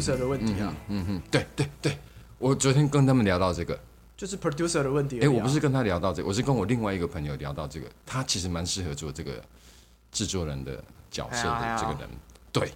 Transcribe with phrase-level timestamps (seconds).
[0.00, 1.98] ，producer 的问题啊，嗯哼，对对对，
[2.38, 3.78] 我昨天跟他们聊到这个，
[4.16, 9.42] 就是 producer 的问题哎、我不是跟他聊到这个，我是跟我另外一个朋友聊到这个，他其实蛮适合做这个
[10.10, 12.08] 制作人的角色的这个人。
[12.52, 12.72] 对，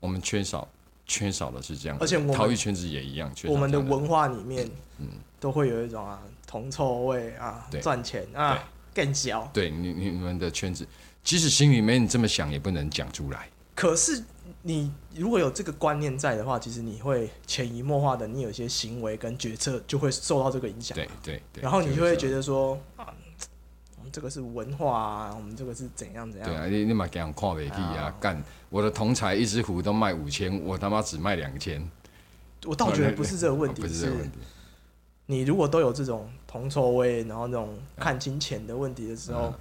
[0.00, 0.68] 我们缺少
[1.06, 5.06] 缺少的是这样，而且我们陶艺圈子也一样，缺少我们的文化里面，嗯
[5.40, 8.58] 都会有一种啊铜臭味啊，赚钱啊
[8.92, 9.48] 更小。
[9.52, 10.86] 对你你你们的圈子，
[11.22, 13.48] 即使心里面你这么想，也不能讲出来。
[13.74, 14.22] 可是
[14.62, 20.94] 你如果有这个观念在的话，其实你会潜移默化的，你有一些行为跟决策就会受到这个影响。
[20.96, 23.14] 对对对，然后你就会觉得得说啊，
[23.96, 26.48] 我们这个是文化啊，我们这个是怎样怎样。
[26.48, 28.14] 对啊，你你嘛给人看不起啊啊！
[28.20, 31.88] 干，我的同才一只壶都卖五千，我他妈只卖两千。
[32.66, 34.38] 我倒觉得不是这个问题，不是这个问题。
[35.26, 39.54] 你如果都有这种铜臭味，然后那种看金钱的问题的时候，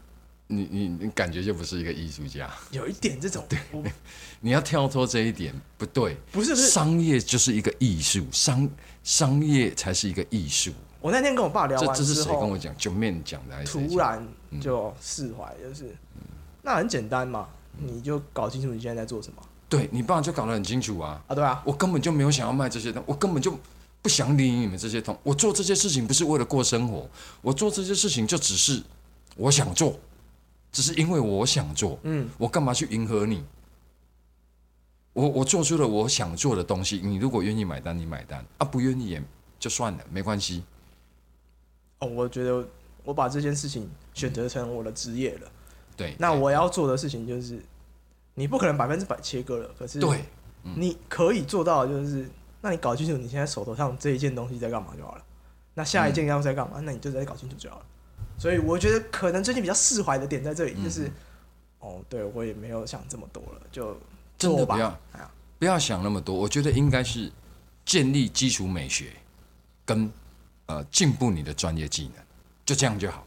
[0.48, 3.60] 你你你感觉就不是一个艺术家， 有一点这种，对
[4.40, 6.16] 你要跳脱这一点不对。
[6.32, 8.70] 不是不是，商业就是一个艺术，商
[9.04, 10.72] 商业才是一个艺术。
[11.00, 12.76] 我那天跟我爸聊这这是完之后，谁跟我讲？
[12.78, 13.72] 九面讲的还是？
[13.74, 14.28] 突然
[14.62, 15.96] 就释怀，就是
[16.64, 21.22] 那很简单嘛，你就搞清楚你现在在做什么对你爸就搞得很清楚啊！
[21.28, 23.54] 啊，对啊，我根本就没有想要卖这些东西，我根本就
[24.02, 25.18] 不想理你们这些东。
[25.24, 27.10] 我做这些事情不是为了过生活，
[27.42, 28.82] 我做这些事情就只是
[29.36, 30.00] 我想做，
[30.78, 31.98] 只是因为我想做。
[32.04, 33.44] 嗯，我干嘛去迎合你？
[35.14, 39.24] 我我做出了我想做的东西，你如果愿意买单，你买单啊；不愿意也
[39.58, 40.64] 就算了，没关系。
[41.98, 42.64] 哦，我觉得
[43.04, 45.52] 我把这件事情选择成我的职业了，
[45.96, 47.60] 对，那我要做的事情就是，
[48.36, 50.24] 你不可能百分之百切割了，可是对
[50.62, 52.30] 你可以做到的就是，
[52.62, 55.24] 那你搞清楚你现在手头上这一件东西在干嘛就好了。
[55.74, 56.80] 那下一件要在干嘛？
[56.82, 57.86] 那你就再搞清楚就好了。
[58.38, 61.12] 所以我觉得可能最近比较释怀的点在这里，就是，
[61.80, 63.98] 哦，对我也没有想这么多了，就
[64.38, 65.22] 真的不要哎
[65.58, 66.36] 不要想那么多。
[66.36, 67.32] 我觉得应该是
[67.84, 69.12] 建立基础美学，
[69.84, 70.10] 跟
[70.68, 72.24] 呃进步你的专业技能，
[72.64, 73.26] 就这样就好。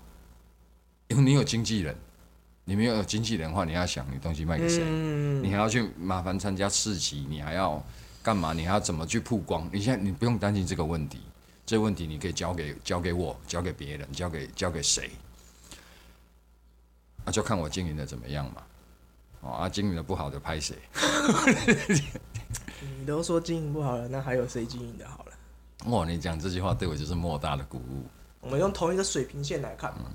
[1.09, 1.97] 因为你有经纪人，
[2.65, 7.84] 你没有经纪人的话，你要想你东西卖给谁，嗯，你还要去麻烦参加市集，你还要
[8.22, 8.53] 干嘛？
[8.53, 9.69] 你还要怎么去曝光？
[9.72, 11.19] 你现在你不用担心这个问题，
[11.70, 15.08] 这个问题你可以交给交给我，交给别人，交给交给谁？
[17.25, 18.62] 那、就看我经营的怎么样嘛。
[19.42, 20.76] 哦，啊，经营的不好的拍谁？
[22.98, 25.92] 你都说经营不好了，那还有谁经营的好了？
[25.92, 28.02] 哇，你讲这句话对我就是莫大的鼓舞。
[28.41, 30.10] 我们用同一个水平线来看嘛，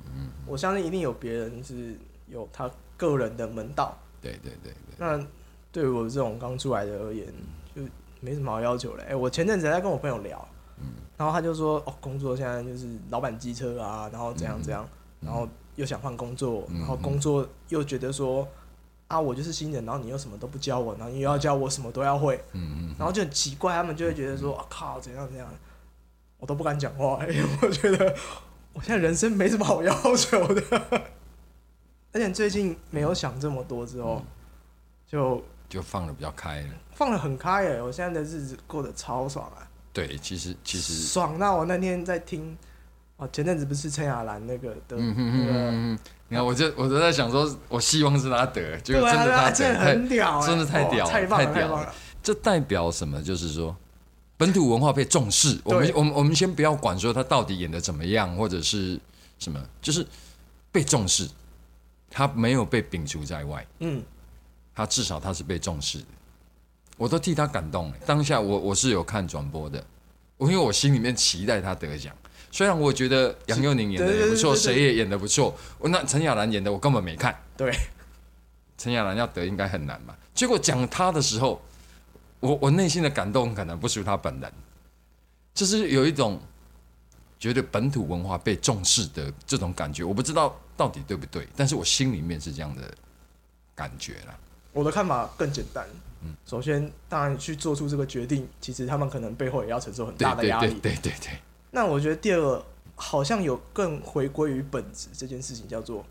[0.45, 3.97] 我相信一定有别人是有他个人的门道。
[4.21, 5.25] 对对对对，那
[5.71, 7.25] 对于我这种刚出来的而言，
[7.73, 7.81] 就
[8.19, 9.05] 没什么好要求了。
[9.05, 10.45] 哎、我前阵子还在跟我朋友聊，
[11.17, 14.87] 然后他就说，哦，工作现在就是老板机车啊，然后怎样怎样，
[15.21, 16.79] 然后又想换工作，嗯。
[16.79, 18.47] 然后工作又觉得说，
[19.07, 25.47] 啊，我就是新人，然后你又什么都不教我，然后你又要教我什么都要会，嗯嗯，然后就很奇怪，他们就会觉得说，啊靠，怎样怎样，
[26.37, 28.15] 我都不敢讲话，因为我觉得
[28.73, 30.61] 我现在人生没什么好要求的，
[32.11, 34.21] 而且最近没有想这么多之后，
[35.07, 36.69] 就就放的比较开了。
[36.91, 42.55] 放的很开哎，我现在的日子过得超爽啊，对，其实其实，爽那我那天在听，
[43.15, 53.23] 哦，前阵子不是陈雅兰那个的嗯哼哼那个，哼哼，你看，我就我都在想说，我希望是他得，结果真的他真的很屌欸，真的太屌了哦太屌了太棒了，这代表什么？
[53.23, 53.73] 就是说，
[54.35, 55.57] 本土文化被重视。
[55.63, 58.99] 我们我们我们先不要管说他到底演的怎么样，或者是
[59.39, 60.05] 什么，就是
[60.73, 61.25] 被重视，
[62.09, 64.03] 他没有被摒除在外，嗯，
[64.75, 66.05] 他至少他是被重视的。
[66.97, 67.95] 我都替他感动了。
[68.05, 69.83] 当下我我是有看转播的，
[70.37, 72.15] 我因为我心里面期待他得奖。
[72.51, 77.37] 虽然我觉得杨佑宁演的也不错，谁也演的不错，我那陈雅兰演的我根本没看。
[77.57, 77.77] 对，
[78.77, 80.15] 陈雅兰要得应该很难嘛。
[80.33, 81.61] 结果讲他的时候，
[82.39, 84.49] 我我内心的感动可能不输他本人，
[85.53, 86.39] 就是有一种
[87.37, 90.03] 觉得本土文化被重视的这种感觉。
[90.03, 92.89] 我不知道到底对不对，但是我心里面是这样的
[93.75, 94.37] 感觉啦。
[94.71, 95.85] 我的看法更简单。
[96.25, 96.35] 嗯。
[96.45, 100.73] 首先，当然去做出这个决定，其实他们可能背后也要承受很大的压力。
[100.81, 101.39] 对对对，
[101.71, 106.05] 那我觉得第二个好像有更回归于本质这件事情，叫做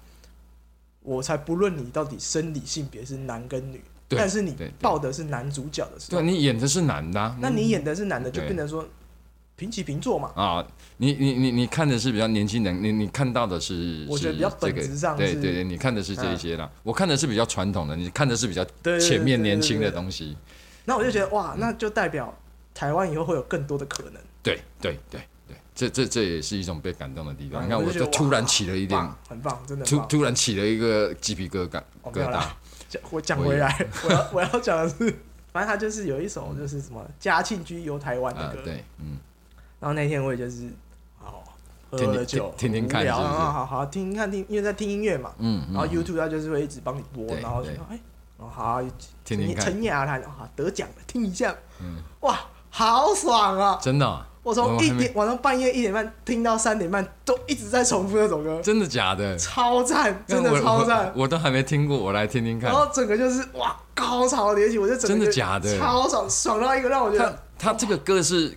[1.02, 4.72] 我才不论你到底生理性别是男跟女，但是你对对。
[4.80, 6.20] 报的是男主角的时候。
[6.20, 8.48] 对，你演的是男的啊、那你演的是男的，就对。
[8.48, 8.86] 变成说
[9.56, 10.32] 平起平坐嘛。
[10.34, 10.66] 啊，
[10.96, 18.64] 你你你你看的是比较年轻人，你你看到的是，我觉得比较本质上是对对对，你看的是这一些啦，我看的是比较传统的，你看的是比较
[18.98, 20.36] 前面年轻的东西，
[20.84, 22.36] 那我就觉得哇，那就代表
[22.74, 24.14] 台湾以后会有更多的可能。
[24.42, 27.64] 对对对对，这这这也是一种被感动的地方。
[27.64, 29.84] 你看，嗯我就突然起了一点，很棒，真的。
[29.84, 32.42] 突突然起了一个鸡皮疙瘩疙瘩
[33.10, 34.96] 我讲回来，我要我要讲的是，
[35.52, 39.16] 反正他就是有一首就是什么嘉庆居游台湾的歌，，啊对，嗯，
[39.84, 40.66] 然后那天我也就是
[41.20, 41.44] 哦
[41.90, 48.00] 喝了酒，听听听看无聊是不是然后好好听听看听，因为在听音乐嘛，嗯，然后嗯 YouTube 它就是会一直帮你播，然后就说哎，
[48.38, 48.80] 哦好
[49.26, 52.34] 听听看，陈雅兰好得奖了，听一下，嗯，哇，
[52.70, 53.78] 好爽啊！
[53.82, 59.36] 真的啊我从一点晚上半夜一点半听到三点半，都一直在重复那首歌，真的假的？
[59.36, 61.28] 超赞，真的超赞我。
[61.28, 62.78] 都还没听过，我来听听看然。
[62.78, 68.56] 后整个就是哇，高潮迭起，我就真的假的超爽，爽到一个让我觉他得，他这个歌是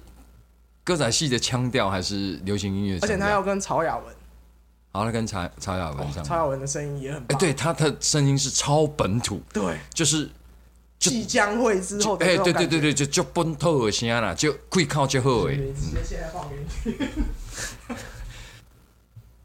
[0.88, 2.98] 歌仔戏的腔调还是流行音乐？
[3.02, 4.06] 而且他要跟曹雅文，
[4.94, 6.24] 好，他跟曹曹雅文哦上。
[6.24, 10.30] 曹雅文的声音也很哎，棒，对，他的声音是超本土，对，就是
[10.98, 15.58] 就即将会之后的哎，对对对对，就就本土的声啦，就会靠就好诶。
[15.58, 17.10] 对直接现在放给你听。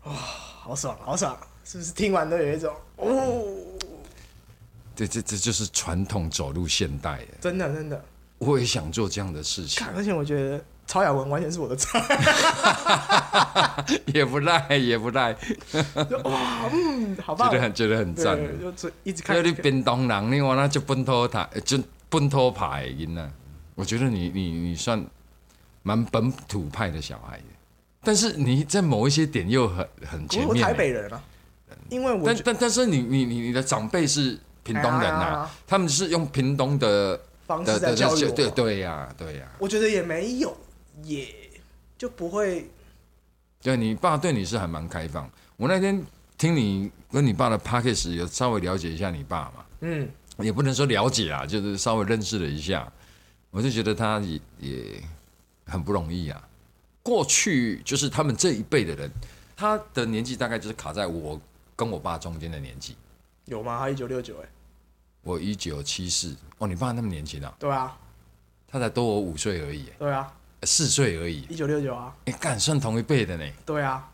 [0.05, 1.37] 哇，好爽，好爽！
[1.65, 3.43] 是不是听完都有一种哦，
[4.95, 7.27] 对，这这就是传统走入现代的。
[7.41, 8.01] 真的真的，
[8.39, 11.99] 我也想做这样的事情，，而且我觉得曹雅文完全是我的菜，
[14.13, 17.49] 也不赖，也不赖，就哇，嗯，好棒。
[17.51, 18.37] 觉得，很觉得很赞。
[18.37, 19.35] 对，就一直看。
[19.35, 21.79] 因为，你屏东人，你话那就本土台，就
[22.11, 23.27] 本土派的音啊。
[23.75, 25.03] 我觉得你你你算
[25.83, 27.41] 蛮本土派的小孩，
[28.05, 30.47] 但是你在某一些点又很很前面欸。
[30.47, 31.23] 我台北人啊，
[31.89, 40.55] 因为我但但但是你你你你的长辈是屏东人呐、他们是用屏东的方式在教育我，对对呀对呀，我觉得也没有，
[41.05, 41.29] 也
[41.97, 42.71] 就不会
[43.61, 45.31] 对你爸对你是还蛮开放。
[45.57, 46.05] 我那天
[46.37, 50.09] 听你跟你爸的 p a c k a g e 有稍微了解一下你爸嘛，嗯，
[50.39, 52.91] 也不能说了解啊，就是稍微认识了一下，
[53.51, 55.03] 我就觉得他也也
[55.67, 56.49] 很不容易啊。
[57.03, 59.11] 过去就是他们这一辈的人，
[59.57, 61.41] 他的年纪大概就是卡在我
[61.75, 62.97] 跟我爸中间的年纪。
[63.47, 63.79] 有吗？
[63.79, 64.49] 他一九六九，哎，
[65.23, 67.55] 我一九七四，哦，你爸那么年轻啊？
[67.59, 67.97] 对啊，
[68.69, 70.33] 他才多我五岁而已，对啊，
[70.65, 74.11] 四岁而已，一九六九啊，哎，干算同一辈的呢，对啊，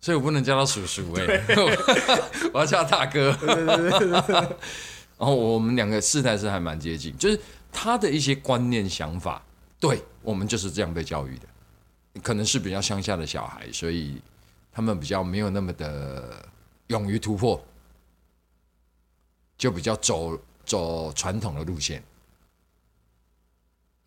[0.00, 1.24] 所以我不能叫他叔叔哎，
[2.52, 3.36] 我要叫他大哥。
[3.36, 4.34] 对对对对对对，
[5.18, 7.38] 然后我们两个世代是还蛮接近，就是
[7.70, 9.42] 他的一些观念想法，
[9.78, 11.46] 对我们就是这样被教育的，
[12.22, 14.20] 可能是比较乡下的小孩，所以
[14.72, 16.48] 他们比较没有那么的
[16.86, 17.62] 勇于突破，
[19.58, 22.02] 就比较走走传统的路线。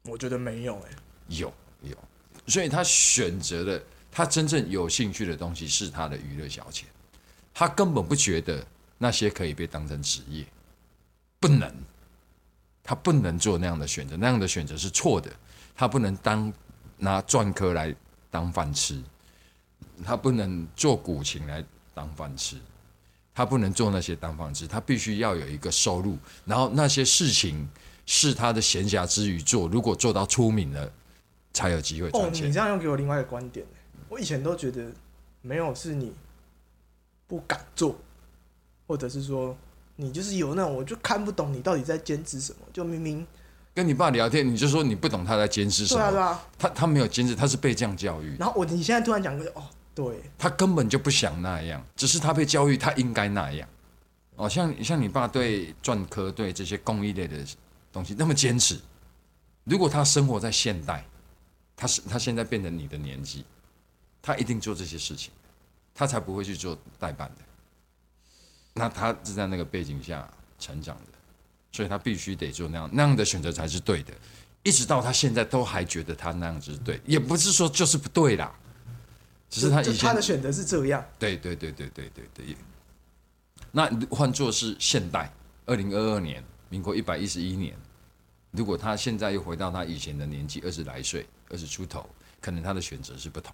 [0.06, 0.90] 我觉得没有，哎，
[1.28, 1.54] 有有，
[2.48, 3.82] 所以他选择了
[4.12, 6.84] 他真正有兴趣的东西是他的娱乐消遣，
[7.54, 8.66] 他根本不觉得
[8.98, 10.46] 那些可以被当成职业，
[11.40, 11.74] 不能，
[12.84, 15.32] 他不能做那样的选择，那样的选择是错的，
[15.76, 16.52] 他不能当
[16.98, 17.96] 拿篆刻来
[18.30, 19.02] 当饭吃，
[20.04, 21.64] 他不能做古琴来
[21.94, 22.58] 当饭吃。
[23.36, 27.68] 他不能做那些当饭吃，他必须要有一个收入，然后那些事情
[28.06, 30.94] 是他的闲暇之余做，如果做到出名了，
[31.54, 32.50] 才有机会哦，赚钱。
[32.50, 33.66] 你这样又给我另外一个观点，
[34.10, 34.92] 我以前都觉得
[35.42, 36.14] 没有是你
[37.28, 37.96] 不敢做，
[38.88, 39.56] 或者是说
[39.96, 43.26] 你就是有那种我就看不懂你到底在坚持什么，就明明
[43.74, 49.64] 跟你爸聊天，你就说你不懂他在坚持什么，对啊对啊，他他没有坚持，他是被这样教育，然后我你现在突然讲个哦，
[49.96, 53.68] 对，他根本就不想那样，只是他被教育他应该那样。
[54.36, 57.38] 哦，像像你爸对篆刻对这些工艺类的
[57.92, 58.80] 东西那么坚持，
[59.64, 61.06] 如果他生活在现代，
[61.76, 63.44] 他是他现在变成你的年纪，
[64.22, 65.32] 他一定做这些事情，
[65.94, 67.42] 他才不会去做代办的。
[68.74, 70.28] 那他是在那个背景下
[70.58, 71.18] 成长的，
[71.72, 74.14] 所以他必须得做那样那样的选择才是对的。
[74.64, 78.56] 一直到他现在都还觉得他那样子是对，也不是说就是不对啦，
[79.50, 82.58] 只是他就以前他的选择是这样，对对对对对对对。
[83.72, 85.30] 那换作是现代，
[85.66, 87.76] 二零二二年，民国一百一十一年，
[88.52, 92.04] 如果他现在又回到他以前的年纪，二十来岁，二十出头，
[92.42, 93.54] 可能他的选择是不同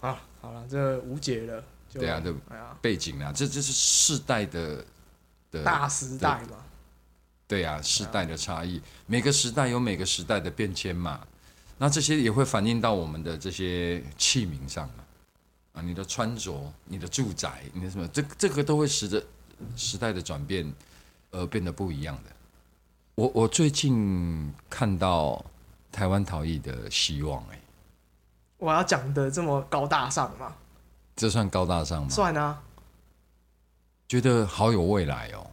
[0.00, 0.08] 的。
[0.08, 1.62] 啊，好了，这无解了，
[1.92, 4.84] 对啊对哎呀，背景啊，这这是世代的
[5.50, 6.56] 的大时代嘛，
[7.46, 11.26] 对啊，时代的差异，每个时代有每个时代的变迁嘛。
[11.76, 15.04] 那这些也会反映到我们的这些器皿上嘛。
[15.74, 19.22] 啊，你的穿着、你的住宅、你的什么，这这个都会使得
[19.76, 20.72] 时代的转变
[21.30, 22.35] 而变得不一样的。
[23.16, 25.42] 我我最近看到
[25.90, 27.58] 台湾逃逸的希望、哎，
[28.58, 30.54] 我要讲的这么高大上吗，
[31.16, 32.08] 这算高大上吗？
[32.10, 32.62] 算啊，
[34.06, 35.46] 觉得好有未来哦。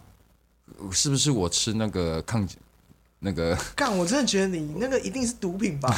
[0.92, 2.46] 是不是我吃那个抗
[3.20, 5.96] 那个 干，我真的觉得你那个一定是毒品吧？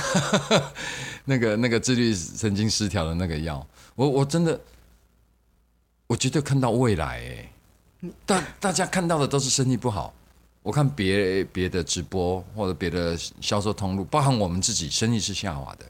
[1.25, 4.61] 那个那个自律神经失调的那个药，我我真的，
[6.05, 7.51] 我绝对看到未来哎。
[8.23, 10.13] 大大家看到的都是生意不好，
[10.65, 15.85] 我看别别的直播或者别的销售通路，包含我们自己，生意是下滑的。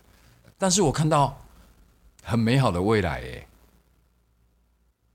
[0.57, 1.41] 但是我看到
[2.21, 3.47] 很美好的未来哎。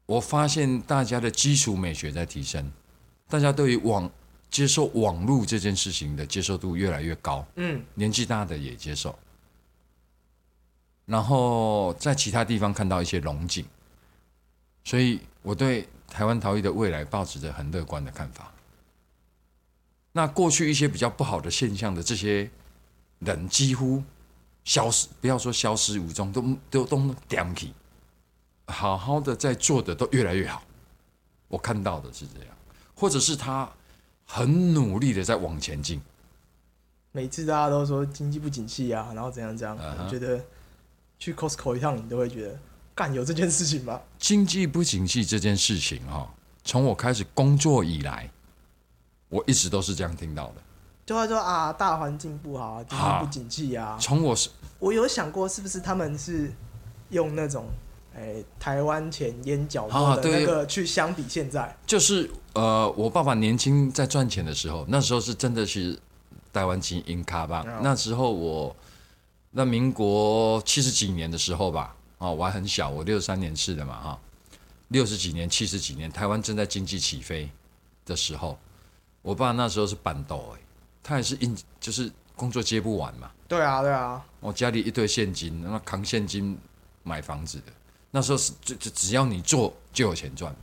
[0.07, 2.73] 我发现大家的基础美学在提升，
[3.29, 4.11] 大家对于网
[4.51, 7.47] 接受网络这件事情的接受度越来越高。
[7.57, 9.15] 嗯，年纪大的也接受。
[11.05, 13.63] 然后在其他地方看到一些龙井，
[14.85, 18.51] 所以我对台湾陶艺的未来抱持着很乐观的看法。
[20.13, 22.51] 那过去一些比较不好的现象的这些
[23.21, 24.03] 人几乎
[24.65, 27.73] 消失，不要说消失无踪，都都都点起，
[28.67, 30.63] 好好的在做的都越来越好。
[31.49, 32.57] 我看到的是这样，
[32.95, 33.71] 或者是他
[34.25, 36.01] 很努力的在往前进。
[37.13, 40.45] 每次大家都说经济不景气啊，然后怎样怎样，我觉得。
[41.23, 42.59] 去 Costco 一趟，你都会觉得
[42.95, 44.01] 干有这件事情吗？
[44.19, 46.27] 经济不景气这件事情哈，
[46.65, 48.31] 从我开始工作以来，
[49.31, 50.57] 我一直都是这样听到的。
[51.07, 53.97] 就会说啊，大环境不好，经济不景气啊。
[53.99, 56.53] 从我是，我有想过是不是他们是
[57.09, 57.65] 用那种
[58.15, 61.75] 诶台湾钱烟角的那个去相比现在。
[61.87, 65.99] 就是呃，我爸爸年轻在赚钱的时候，那时候是真的是
[66.53, 67.65] 台湾金银卡吧。
[67.83, 68.77] 那时候我。
[69.53, 74.19] 那民国七十几年的时候吧，啊，我还很小，我六三年次的嘛，哈，
[74.91, 77.51] 六十几年、七十几年，台湾正在经济起飞
[78.07, 78.57] 的时候，
[79.23, 80.61] 我爸那时候是板豆，哎，
[81.03, 83.31] 他也是应，就是工作接不完嘛。
[83.47, 84.25] 对啊，对啊。
[84.41, 86.59] 我家里一堆现金，那扛现金
[87.03, 87.73] 买房子的，
[88.11, 90.55] 那时候是就就只要你做就有钱赚，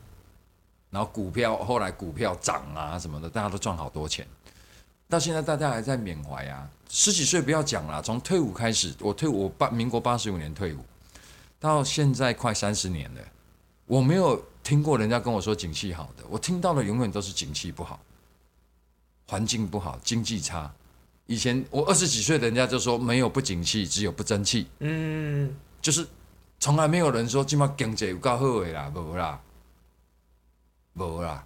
[0.90, 4.28] 然后股票后来股票涨啊什么的，大家都赚好多钱。
[5.10, 10.80] 到现在大家还在缅怀啊，十几岁不要讲了，从退伍开始，我退伍八民国八十五年退伍，
[11.60, 13.22] 到现在快三十年了，
[13.86, 18.00] 我没有听过人家跟我说景气好的，我听到的永远都是景气不好，
[19.28, 20.74] 环境不好，经济差。
[21.26, 24.68] 以前我二十几岁，人家就说没有不景气，只有不争气。
[24.80, 26.08] 嗯，就是
[26.60, 29.42] 从来没有人说今嘛经济有够好的啦，无啦，
[30.94, 31.46] 无啦。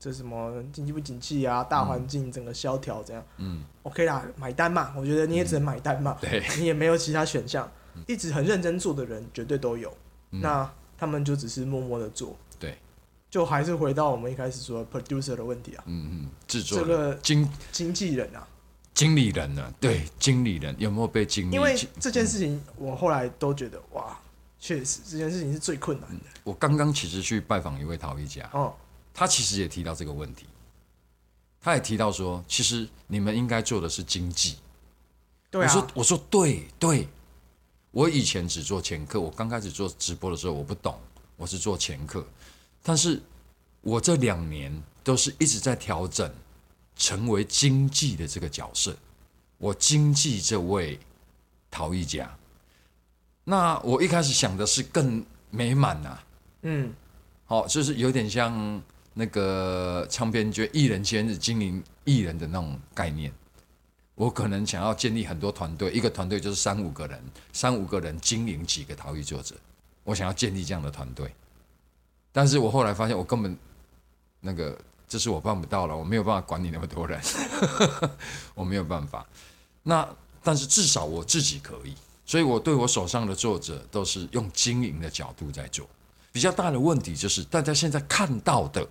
[0.00, 7.70] 这什么经济不景气啊，大环境整个萧条这样，嗯，OK 啦，买单嘛，我觉得你也只能买单嘛，对，你也没有其他选项，
[8.08, 9.96] 一直很认真做的人绝对都有，
[10.30, 12.41] 那他们就只是默默的做，对，
[13.32, 18.46] 就还是回到我们一开始说 producer 的问题啊，嗯嗯，制作这个经经纪人啊，
[18.92, 21.54] 经理人呢，对，经理人有没有被经理？
[21.54, 24.20] 因为这件事情，我后来都觉得哇，
[24.60, 26.24] 确实这件事情是最困难的。
[26.44, 28.74] 我刚刚其实去拜访一位陶艺家，哦。
[29.14, 30.44] 他其实也提到这个问题，
[31.58, 34.56] 他也提到说，其实你们应该做的是经济。
[35.50, 37.08] 对啊，我说我说对对，
[37.92, 40.98] 我以前只做前客，我刚开始做直播的时候我不懂，
[41.38, 42.26] 我是做前客，
[42.82, 43.22] 但是
[43.80, 46.30] 我这两年都是一直在调整，
[46.96, 48.96] 成为经济的这个角色，
[49.58, 50.98] 我经济这位
[51.70, 52.36] 陶艺家。
[53.44, 56.18] 那我一开始想的是更美满呐，
[56.62, 56.92] 嗯，
[57.46, 58.82] 好，就是有点像。
[59.14, 63.30] 那个唱片圈艺人先是经营艺人的那种概念，
[64.14, 67.22] 我可能想要建立很多团队，一个团队就是三五个人，
[67.52, 69.54] 三五个人经营几个陶艺作者，
[70.02, 71.30] 我想要建立这样的团队。
[72.32, 73.56] 但是我后来发现，我根本
[74.40, 77.20] 那个这是我办不到了，我没有办法管理那么多人，
[78.54, 79.24] 我没有办法。
[79.82, 80.08] 那
[80.42, 81.94] 但是至少我自己可以，
[82.26, 85.88] 所以我对我手上的作者都是用经营的角度在做。
[86.32, 88.88] 比较大的问题就是大家现在看到的。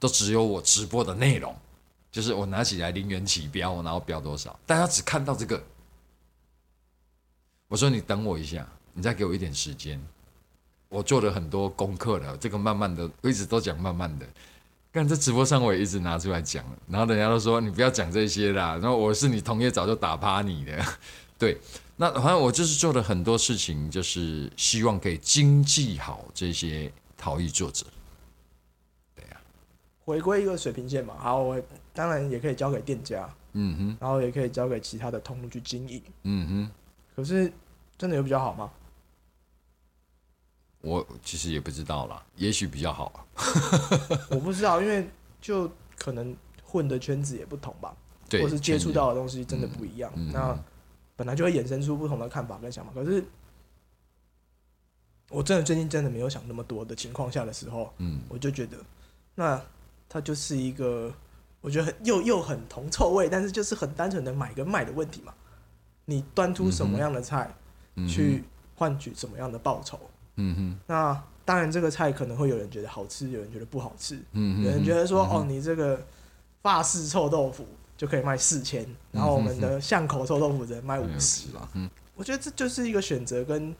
[0.00, 1.52] 都只有我直播的内容，
[2.12, 5.60] 就是我拿起来零元起标，然后标多少，大家只看到这个。
[7.66, 10.00] 我说你等我一下，你再给我一点时间，
[10.88, 14.26] 我做了很多功课了，这个慢慢的，我一直都讲慢慢的。
[14.90, 20.82] 但在直播上我也一直拿出来讲，然后人家都说你不要讲这些啦，然后我是你同业早就打趴你的，
[21.38, 21.58] 对，
[21.96, 27.84] 那反正我就是做了很多事情，就是希望可以经济好这些陶艺作者。
[29.14, 29.36] 对呀
[30.04, 31.60] 回归一个水平线嘛，好，我
[31.92, 36.70] 当然也可以交给店家，嗯哼，然后也可以交给其他的通路去经营，嗯哼。
[37.14, 37.52] 可是
[37.98, 38.70] 真的有比较好吗？
[40.80, 43.26] 我其实也不知道啦，也许比较好。
[44.30, 45.08] 我不知道，因为
[45.40, 47.96] 就可能混的圈子也不同吧，
[48.28, 50.58] 对，或是接触到的东西真的不一样，那
[51.16, 52.92] 本来就会衍生出不同的看法跟想法。
[52.92, 53.24] 可是
[55.30, 58.76] 我真的最近真的没有想那么多的情况下的时候，嗯，我就觉得
[59.34, 59.60] 那。
[60.10, 61.12] 它就是一个
[61.60, 65.34] 我觉得很又又很铜臭味，但是就是很单纯的买跟卖的问题嘛。
[66.06, 67.54] 你端出什么样的菜
[67.96, 68.42] 嗯去
[68.74, 70.00] 换取什么样的报酬？
[70.40, 76.00] 嗯哼，那当然，这个菜可能会有人觉得好吃，有人觉得不好吃，嗯，有人觉得说，嗯哦，你这个
[76.62, 77.66] 法式臭豆腐
[77.96, 81.48] 就可以卖四千，然后我们的巷口臭豆腐只能卖五十。
[81.52, 81.68] 嘛。
[81.74, 81.90] 嗯。
[82.14, 83.74] 我觉得这就是一个选择跟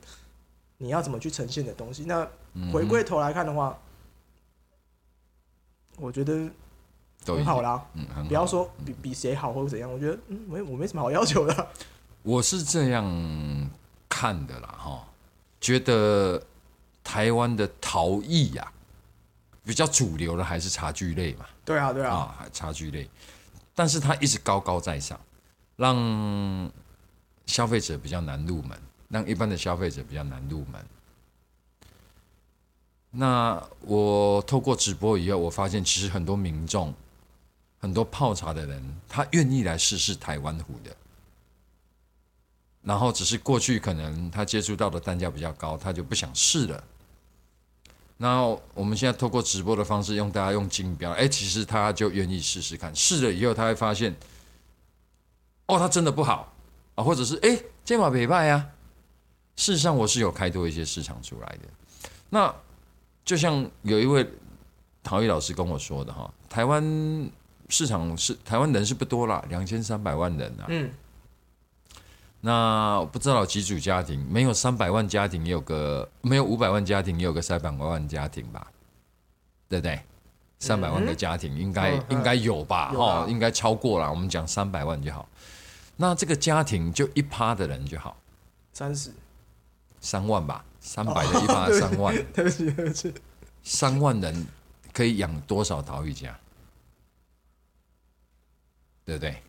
[0.78, 2.04] 你要怎么去呈现的东西。
[2.04, 2.26] 那
[2.72, 3.76] 回归头来看的话，
[5.96, 6.48] 我觉得
[7.24, 7.84] 都，很好啦。
[7.94, 8.28] 嗯，很好。
[8.28, 11.68] 不要说比比谁好或者怎样，我觉得嗯，没我没什么好要求的。
[12.22, 13.70] 我是这样
[14.08, 15.04] 看的啦，哈，
[15.60, 16.42] 觉得
[17.02, 18.72] 台湾的陶艺呀、
[19.64, 23.08] 比较主流的还是茶具类嘛，对啊，对啊，啊，茶具类，
[23.74, 25.18] 但是它一直高高在上，
[25.76, 26.70] 让
[27.46, 30.84] 消费者比较难入门，让一般的消费者比较难入门。
[33.10, 36.94] 那我透过直播以后，我发现其实很多民众，
[37.80, 40.94] 很多泡茶的人，他愿意来试试台湾壶的。
[42.88, 46.82] 然后只是过去可能他接触到的单价比较高，他就不想试了。
[48.16, 54.16] 然后我们现在透过直播的方式，用大家用金标，哎，其实他就愿意试试看，试了以后他会发现，
[55.66, 56.50] 哦，他真的不好
[56.94, 58.66] 啊，或者是哎，肩膀北拜啊。
[59.56, 61.68] 事实上，我是有开拓一些市场出来的。
[62.30, 62.54] 那
[63.22, 64.26] 就像有一位
[65.02, 67.30] 陶艺老师跟我说的哈，台湾
[67.68, 70.64] 市场是台湾人是不多啦，两千三百万人啊。
[70.68, 70.90] 嗯，
[72.40, 78.66] 那我不知道几组家庭，没有三百万家庭也有个，没有五百万家庭也有个三百万家庭吧，
[79.68, 80.00] 对不对？
[80.60, 82.90] 三百万个家庭应该、嗯应该有吧？
[82.92, 84.10] 有啊哈、应该超过了。
[84.10, 85.28] 我们讲三百万就好。
[85.96, 88.16] 那这个家庭就一趴的人就好，
[88.72, 89.12] 三十，
[90.00, 93.14] 三万吧，三百的一趴对三万，对不起，对不起。
[93.64, 94.46] 三万人
[94.92, 96.38] 可以养多少陶艺家？
[99.04, 99.42] 对不对？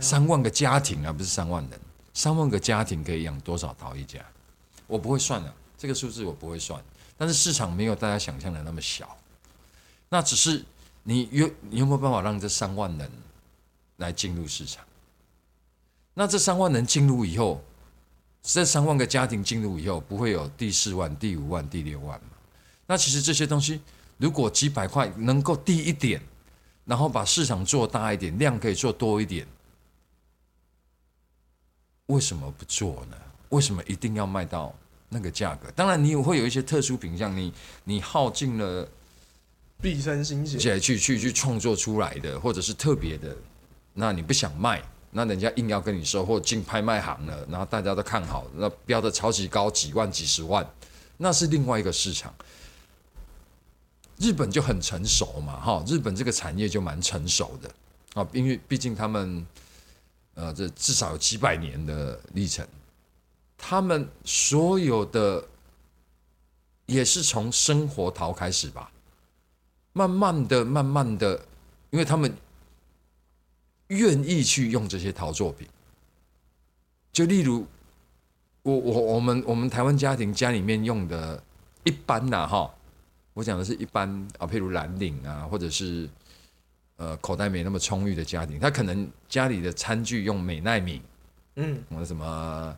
[0.00, 1.80] 三万个家庭啊，不是三万人，
[2.12, 4.20] 三万个家庭可以养多少陶艺家？
[4.86, 6.82] 我不会算的、这个数字我不会算。
[7.16, 9.16] 但是市场没有大家想象的那么小，
[10.08, 10.64] 那只是
[11.02, 13.10] 你有你有没有办法让这三万人
[13.98, 14.84] 来进入市场？
[16.12, 17.62] 那这三万人进入以后，
[18.42, 22.30] 这三万个家庭进入以后，不会有第四万、第五万、第六万嘛？
[22.86, 23.80] 那其实这些东西，
[24.18, 26.20] 如果几百块能够低一点，
[26.84, 29.46] 然后把市场做大一点，量可以做多一点，
[32.06, 33.16] 为什么不做呢？
[33.48, 34.74] 为什么一定要卖到
[35.08, 35.70] 那个价格？
[35.70, 37.52] 当然，你也会有一些特殊品相，你
[37.84, 38.86] 你耗尽了
[39.80, 43.34] 毕生心血，去去去去创作出来的，或者是特别的，
[43.94, 50.68] 那你不想卖，那人家硬要跟你收，或进拍卖行了，然后大家都看好，那标的超级高，几万、几十万，
[51.16, 52.34] 那是另外一个市场。
[54.18, 57.70] 日本就很成熟嘛，哈，日本这个产业就蛮成熟的。
[58.14, 59.44] 啊，因为毕竟他们
[60.34, 62.66] 呃，这至少有几百年的历程，
[63.58, 65.44] 他们所有的
[66.86, 68.90] 也是从生活陶开始吧，
[69.92, 71.40] 慢慢的、慢慢的，
[71.90, 72.32] 因为他们
[73.88, 75.68] 愿意去用这些陶作品。
[77.12, 77.66] 就例如，
[78.62, 81.42] 我我我们我们台湾家庭家里面用的，
[81.84, 82.74] 一般呐哈，
[83.34, 86.08] 我讲的是一般啊，譬如蓝领啊，或者是
[86.96, 91.02] 呃口袋没那么充裕的家庭，他可能家里的餐具用美奈米，
[91.56, 92.76] 嗯，或者什么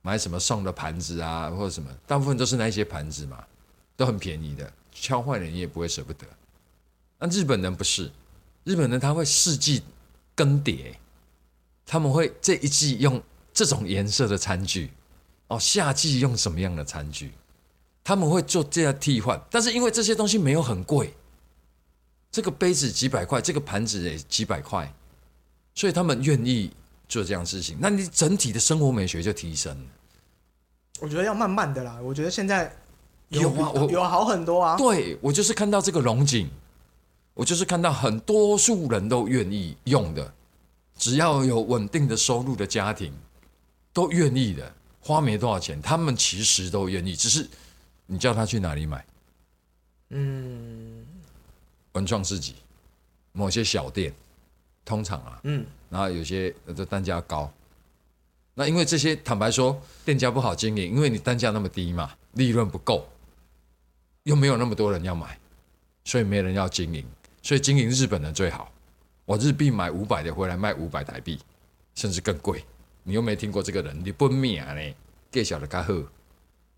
[0.00, 3.44] 买什么送的盘子啊，或者什么，大部分都是那一些盘子嘛，
[3.96, 6.26] 都很便宜的，敲坏了你也不会舍不得。
[7.18, 8.10] 那日本人不是，
[8.64, 9.82] 日本人他会四季
[10.34, 10.94] 更迭，
[11.84, 14.90] 他们会这一季用这种颜色的餐具，
[15.48, 17.32] 哦，夏季用什么样的餐具，
[18.04, 19.40] 他们会做这样替换。
[19.50, 21.12] 但是因为这些东西没有很贵，
[22.30, 24.92] 这个杯子几百块，这个盘子也几百块，
[25.74, 26.70] 所以他们愿意
[27.08, 27.78] 做这样事情。
[27.80, 29.86] 那你整体的生活美学就提升了。
[31.00, 31.98] 我觉得要慢慢的啦。
[32.02, 32.72] 我觉得现在
[33.30, 34.76] 有啊有好很多啊。
[34.76, 36.48] 对我就是看到这个龙井，
[37.34, 40.32] 我就是看到很多数人都愿意用的，
[40.96, 43.12] 只要有稳定的收入的家庭
[43.92, 47.48] 都愿意的，花没多少钱，他们其实都愿意，只是
[48.06, 49.04] 你叫他去哪里买？
[50.10, 51.04] 嗯
[51.92, 52.56] 文创市集，
[53.32, 54.12] 某些小店，
[54.84, 57.52] 通常啊，嗯，然后有些呃的单价高。
[58.54, 63.08] 那因为这些坦白说，店家不好经营，因为你单价那么低嘛，利润不够，
[64.24, 65.38] 又没有那么多人要买，
[66.04, 67.04] 所以没人要经营，
[67.42, 68.70] 所以经营日本的最好。
[69.24, 71.40] 我日币买五百的回来卖五百台币，
[71.94, 72.64] 甚至更贵。
[73.02, 74.94] 你又没听过这个人，日本命呢，
[75.30, 75.92] 介绍的较好，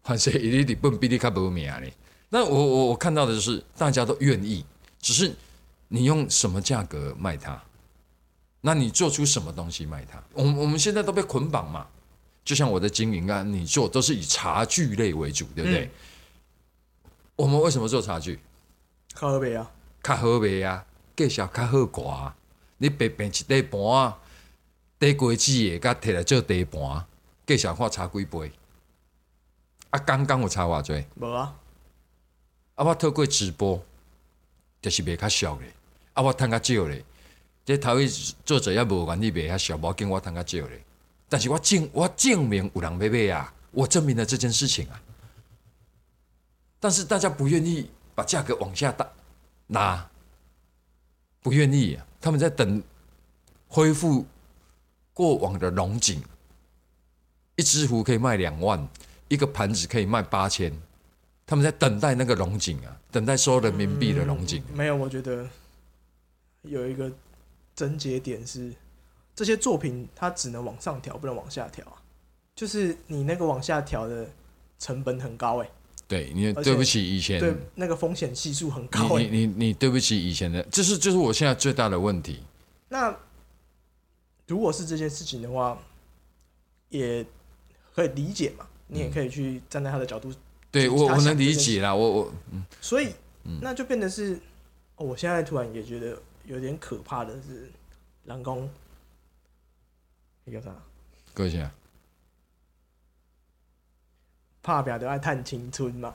[0.07, 1.87] 反正伊日本比你较无名呢。
[2.31, 4.64] 那我我我看到的就是大家都愿意，
[5.01, 5.35] 只是
[5.88, 7.61] 你用什么价格卖它？
[8.61, 10.23] 那你做出什么东西卖它？
[10.33, 11.87] 我我们现在都被捆绑嘛，
[12.45, 15.85] 就像我的经营啊，你做都是以茶具类为主，对不对？
[15.85, 15.90] 嗯
[17.37, 18.38] 我们为什么做茶具？
[19.12, 19.71] 靠河北啊，
[20.03, 22.37] 较好卖啊，价钱较好挂啊。
[22.79, 24.19] 你白变一底盘啊，
[24.99, 27.05] 底规子的，甲摕来做底盘，
[27.47, 28.51] 价钱看差几倍。
[29.97, 31.07] 啊，刚刚有差偌济？
[31.15, 31.57] 无啊，
[32.75, 33.83] 啊，我透过直播，
[34.83, 35.73] 就是卖较少咧。
[36.13, 37.03] 啊，我趁较少咧。
[37.65, 38.07] 这头一
[38.45, 40.85] 作者也无愿意卖较俗，无要紧，我趁较少咧。
[41.29, 45.03] 但是我证我证明有人要买啊，我证明了这件事情啊。
[46.79, 49.09] 但是大家不愿意把价格往下打
[49.69, 50.09] 拉，
[51.41, 52.83] 不愿意、啊，他们在等
[53.67, 54.27] 恢复
[55.15, 56.23] 过往的龙井。
[57.57, 58.87] 一只壶可以卖两万，
[59.29, 60.73] 一个盘子可以卖八千，
[61.47, 64.62] 他们在等待那个龙井啊，等待收人民币的龙井。
[64.75, 65.49] 没有，我觉得
[66.62, 67.11] 有一个
[67.75, 68.73] 症结点是，
[69.35, 72.03] 这些作品它只能往上调，不能往下调啊。
[72.55, 74.27] 就是你那个往下调的
[74.79, 75.71] 成本很高哎、
[76.09, 82.43] 对你对不起以前，对，那个风险系数很高你你你对不起以前的，这是就是我现在最大的问题。
[82.89, 83.15] 那
[84.47, 85.77] 如果是这件事情的话，
[86.89, 87.27] 也
[87.95, 90.33] 可以理解嘛，你也可以去站在他的角度，
[90.70, 92.33] 对我我能理解啦，我我
[92.81, 93.12] 所以
[93.44, 93.59] 嗯。
[93.62, 94.38] 那就变得是，
[94.96, 97.70] 哦，我现在突然也觉得有点可怕的是，
[98.25, 98.68] 蓝宫。
[100.44, 100.70] 那个啥，
[101.35, 101.68] 各位讲，
[104.62, 106.14] 怕表的爱探青春嘛。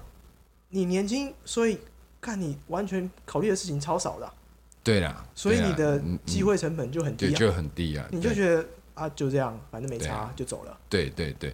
[0.69, 1.77] 你年轻，所以
[2.21, 4.33] 看你完全考虑的事情超少的啊、
[4.81, 10.79] 对啦，对啦所以你的嗯机会成本就很低就很低啊，你就觉得啊，就这样，反正没差啊就走了。
[10.87, 11.53] 对对对，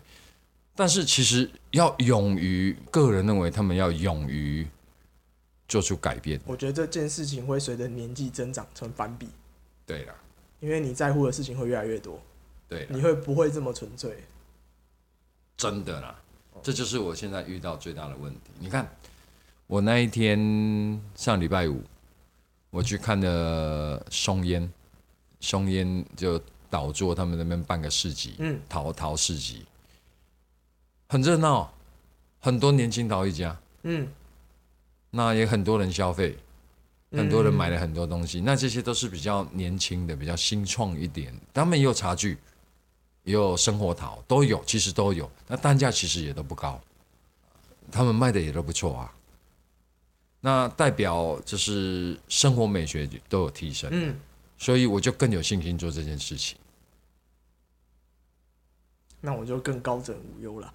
[0.78, 4.66] 但是其实要勇于，个人认为他们要勇于
[5.68, 6.40] 做出改变。
[6.46, 9.28] 我觉得这件事情会随着年纪增长成反比，
[9.88, 10.14] 对啦，
[10.60, 12.22] 因为你在乎的事情会越来越多，
[12.70, 14.24] 对，你会不会这么纯粹？
[15.58, 16.16] 真的啦，
[16.62, 18.40] 这就是我现在遇到最大的问题。
[18.60, 18.88] 你看，
[19.66, 21.82] 我那一天上礼拜五，
[22.70, 24.72] 我去看了松烟，
[25.40, 29.66] 松烟就导座他们那边办个市集，嗯，陶陶市集，
[31.08, 31.74] 很热闹，
[32.40, 34.08] 很多年轻陶艺家，嗯，
[35.12, 36.38] 那也很多人消费，
[37.12, 42.38] 很多人买了，很多东西，那这些都是比较年轻的、比较新创一点，他们也有茶具，
[43.24, 45.30] 也有生活陶，都有，其实都有。
[45.48, 46.80] 那单价其实也都不高，
[47.90, 49.14] 他们卖的也都不错啊。
[50.42, 54.16] 那代表就是生活美学都有提升，嗯，
[54.58, 56.58] 所以我就更有信心做这件事情。
[59.22, 60.74] 那我就更高枕无忧了。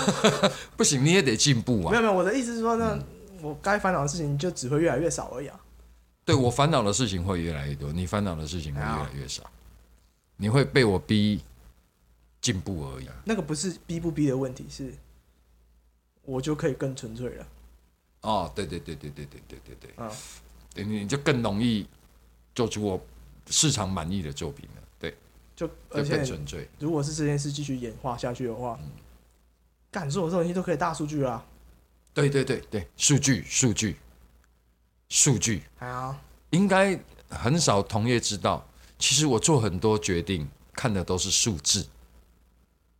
[0.76, 1.90] 不行，你也得进步啊。
[1.90, 2.98] 没有没有，我的意思是说，那
[3.42, 5.60] 我该烦恼的事情就只会越来越少而已啊。
[6.24, 9.42] 对我烦恼的事情会越来越多，你烦恼的事情会越啊来越少，
[10.36, 11.42] 你会被我逼
[12.40, 13.08] 进步而已。
[13.24, 14.94] 那个不是逼不逼的问题，是
[16.22, 17.46] 我就可以更纯粹了。
[18.22, 20.10] 哦，对对对对对对对对对，嗯，
[20.72, 21.86] 对，你就更容易
[22.54, 22.98] 做出我
[23.50, 24.66] 市场满意的作品
[25.54, 26.68] 就就而且更纯粹。
[26.78, 28.78] 如果是这件事继续演化下去的话，
[29.90, 31.44] 干所有这种东西都可以大数据啊。
[32.12, 33.96] 对对对对，数据数据
[35.08, 38.66] 数据，哎呀，应该很少同业知道。
[38.98, 41.86] 其实我做很多决定，看的都是数字。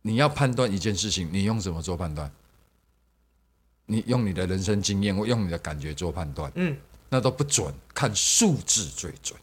[0.01, 2.31] 你要判断一件事情，你用什么做判断？
[3.85, 6.75] 你用你的人生经验，或用你的感觉做判断，嗯，
[7.09, 9.39] 那都不准，看数字最准。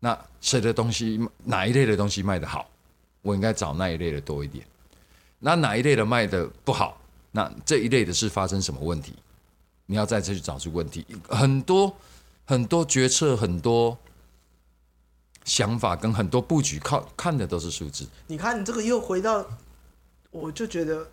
[0.00, 2.68] 那谁的东西，哪一类的东西卖得好，
[3.22, 4.66] 我应该找那一类的多一点。
[5.38, 9.14] 那哪一类的卖的不好，那这一类的是发生什么问题？
[9.86, 11.06] 你要再次去找出问题。
[11.28, 11.94] 很多
[12.44, 13.96] 很多决策，很多
[15.44, 18.06] 想法跟很多布局，靠看的都是数字。
[18.26, 19.44] 你看你这个又回到，
[20.30, 21.06] 我就觉得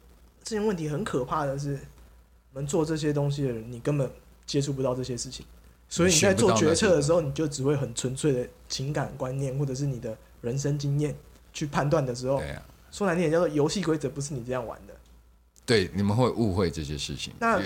[0.43, 1.80] 这些问题很可怕的是，
[2.54, 4.10] 我们做这些东西的人，你根本
[4.45, 5.45] 接触不到这些事情，
[5.89, 11.15] 所以你在做决策的时候，你就只会很纯粹的情感观念或者是你的人生经验
[11.54, 14.93] 去判断的时候，啊，说难听点叫做游戏规则不是你这样玩的，
[15.65, 17.34] 对，你们会误会这些事情。
[17.39, 17.63] 那呃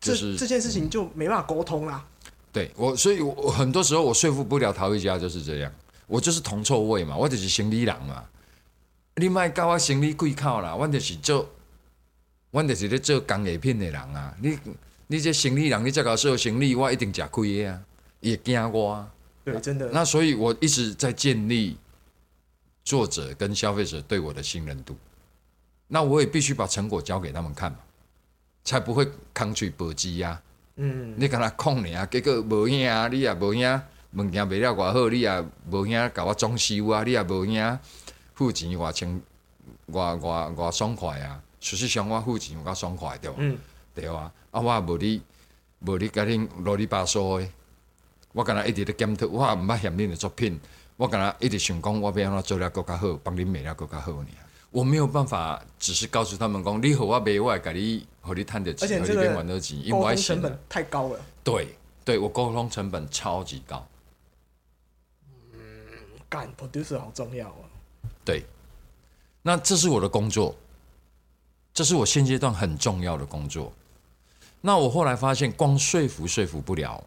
[0.00, 2.06] 这、就是这件事情就没办法沟通啦。
[2.52, 5.72] 对我，所以我我很多时候我说服不了陶艺家就是这样，
[6.06, 8.24] 我就是铜臭味嘛，我就是行李人嘛。
[9.16, 11.48] 你莫教我行李贵靠啦，我就是做，
[12.50, 14.36] 我就是咧做工艺品的人啊。
[14.42, 14.58] 你
[15.14, 17.80] 你这行李人，你再搞做行李，我一定吃亏的啊，
[18.18, 19.08] 也惊我啊。
[19.44, 19.88] 对，真的。
[19.92, 21.76] 那所以我一直在建立
[22.82, 24.96] 作者跟消费者对我的信任度。
[25.86, 27.78] 那我也必须把成果交给他们看嘛，
[28.64, 30.42] 才不会抗拒搏击呀。
[30.74, 33.82] 嗯，你甲他控你啊，结果无影啊，你也无影，
[34.14, 37.78] 物件卖了偌好，你也无影甲我装修啊，你也无影
[38.34, 39.22] 付钱偌清
[39.92, 41.40] 偌偌偌爽快啊。
[41.60, 43.36] 事实上，我付钱有较爽快对吧？
[43.38, 43.56] 嗯，
[43.94, 45.20] 对啊，啊我也无你
[45.80, 47.48] 无你甲恁啰里吧嗦的，
[48.32, 50.60] 我敢若一直咧检讨，我也毋捌嫌恁的作品，
[50.96, 54.28] 我敢若一直想讲，我要安怎做了更较好，帮恁卖了更较好呢。
[54.70, 63.84] 我没有办法，只是告诉他们讲，你互我卖，我会甲你，互你趁着钱，互你变还得钱，因为成本太高了，对，对我沟通成本超级高。
[65.52, 65.58] 嗯
[66.28, 67.66] 干 producer 好重要啊。
[68.24, 68.44] 对，
[69.42, 70.54] 那这是我的工作，
[71.72, 73.72] 这是我现阶段很重要的工作。
[74.66, 77.04] 那我后来发现，光说服说服不了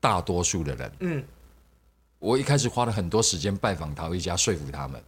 [0.00, 0.92] 大多数的人。
[0.98, 1.24] 嗯，
[2.18, 5.00] 我一开始花了很多时间拜访陶一家，说服他们。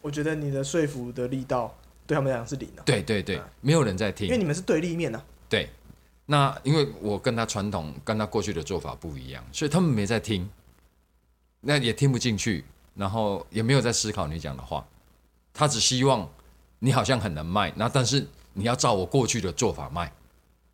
[0.00, 1.76] 我觉得你的说服的力道
[2.06, 4.26] 对他们来讲是零啊，对对对嗯，没有人在听。
[4.26, 5.22] 因为你们是对立面啊。
[5.46, 5.68] 对，
[6.24, 10.48] 那因为我跟他传统、跟他过去的做法不一样，所以他们没在听，
[11.60, 14.82] 那也听不进去，然后也没有在思考你讲的话。
[15.52, 16.26] 他只希望
[16.78, 20.10] 你好像很能卖，那但是你要照我过去的做法卖，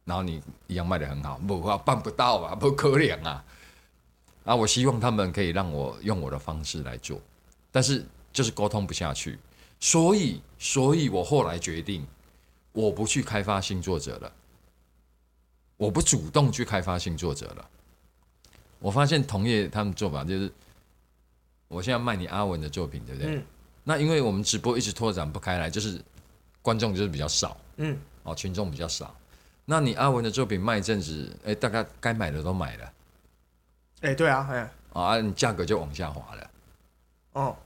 [0.05, 3.45] 然后你一样卖的很好，不啊办不到啊， 不可怜啊。
[4.45, 7.21] 啊，我希望他们可以让我用我的方式来做，
[7.71, 9.39] 但是就是沟通不下去，
[9.79, 12.07] 所以，所以我后来决定，
[12.73, 14.33] 我不去开发新作者了。
[15.77, 17.69] 我不主动去开发新作者了。
[18.79, 20.53] 我发现同业他们做法就是，
[21.69, 23.37] 我现在卖你阿文的作品，对不对？
[23.37, 23.45] 嗯
[23.83, 26.01] 那因为我们直播一直拓展不开来，就是
[26.61, 29.15] 观众就是比较少嗯，哦，群众比较少。
[29.71, 32.93] 那你阿文的作品卖一阵子，哎，大概该买的都买了
[34.01, 36.51] 哎、对啊，哎，啊，你价格就往下滑了。
[37.35, 37.57] 哦，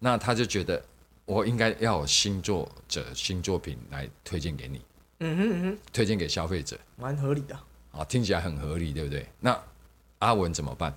[0.00, 0.84] 那他就觉得
[1.24, 4.84] 我应该要有新作者、新作品来推荐给你，
[5.20, 6.76] 嗯哼嗯哼，推荐给消费者。
[6.96, 7.56] 蛮合理的。
[7.92, 9.24] 啊，听起来很合理，对不对？
[9.38, 9.56] 那
[10.18, 10.92] 阿文怎么办？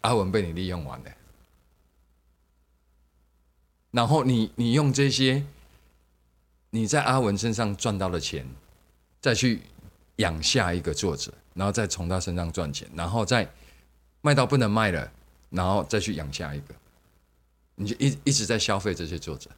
[0.00, 1.10] 阿文被你利用完了，
[3.92, 5.44] 然后你你用这些
[6.70, 8.46] 你在阿文身上赚到的钱，
[9.20, 9.62] 再去
[10.16, 13.50] 养下一个作者，然后再从他身上赚钱，然后再
[14.20, 15.12] 卖到不能卖了，
[15.50, 16.74] 然后再去养下一个，
[17.74, 19.50] 你就一一直在消费这些作者。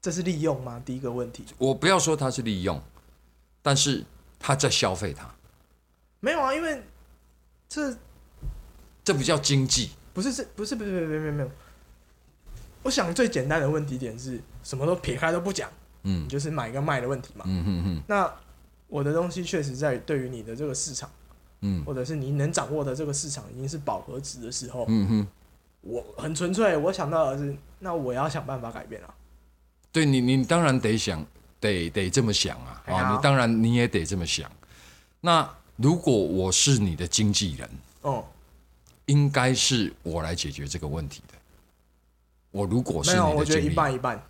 [0.00, 0.82] 这是利用吗？
[0.84, 2.82] 第一个问题我不要说他是利用，
[3.62, 4.04] 但是
[4.38, 5.32] 他在消费他。
[6.20, 6.82] 没有啊，因为
[7.68, 7.96] 这
[9.04, 9.90] 这不叫经济。
[10.12, 11.50] 不是这不是不是不是没有没有。
[12.82, 15.70] 我想最简单的问题点是什么都撇开都不讲，
[16.04, 17.44] 嗯就是买跟卖的问题嘛。
[17.48, 18.32] 嗯哼哼，那
[18.88, 21.10] 我的东西确实在对于你的这个市场，
[21.60, 25.26] 嗯或者是你能掌握的这个市场已经是饱和值的时候，嗯哼，
[25.80, 29.14] 我很纯粹，我想到的是，那我要想办法改变啊。
[29.90, 31.24] 对你，你当然得想，
[31.60, 33.12] 得得这么想啊啊！
[33.12, 34.50] 你当然你也得这么想。
[35.20, 37.68] 那如果我是你的经纪人，
[38.00, 38.24] 哦、
[39.06, 41.34] 应该是我来解决这个问题的。
[42.50, 44.22] 我如果是你的我觉得一，半一半。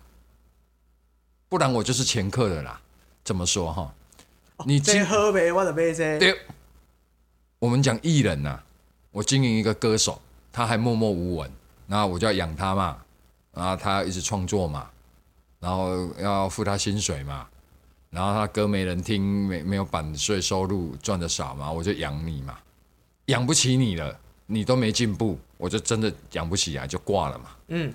[1.53, 2.81] 不然我就是前客的啦。
[3.23, 3.93] 怎么说哈？
[4.65, 6.17] 你这喝呗，我的杯这。
[6.17, 6.35] 对，
[7.59, 8.59] 我们讲艺人呐、
[9.11, 10.19] 我经营一个歌手，
[10.51, 11.51] 他还默默无闻，
[11.85, 12.97] 然后我就要养他嘛，
[13.53, 14.89] 然后他要一直创作嘛，
[15.59, 17.47] 然后要付他薪水嘛，
[18.09, 22.57] 然后他歌没人听，没没有版税收入，赚的少嘛，我就养你嘛，
[23.27, 27.45] 养不起你了，你都没进步，我就真的养不起来，就挂了嘛。
[27.67, 27.93] 嗯，